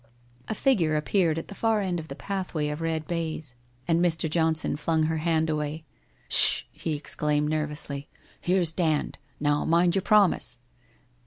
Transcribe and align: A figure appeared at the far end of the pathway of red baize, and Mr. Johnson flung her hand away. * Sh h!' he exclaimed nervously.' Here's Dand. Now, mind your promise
A 0.47 0.55
figure 0.55 0.95
appeared 0.95 1.37
at 1.37 1.47
the 1.47 1.53
far 1.53 1.79
end 1.79 1.99
of 1.99 2.07
the 2.07 2.15
pathway 2.15 2.69
of 2.69 2.81
red 2.81 3.05
baize, 3.05 3.53
and 3.87 4.03
Mr. 4.03 4.27
Johnson 4.27 4.75
flung 4.75 5.03
her 5.03 5.17
hand 5.17 5.47
away. 5.47 5.83
* 6.05 6.27
Sh 6.27 6.63
h!' 6.63 6.67
he 6.83 6.95
exclaimed 6.95 7.49
nervously.' 7.49 8.09
Here's 8.41 8.71
Dand. 8.73 9.19
Now, 9.39 9.63
mind 9.63 9.93
your 9.93 10.01
promise 10.01 10.57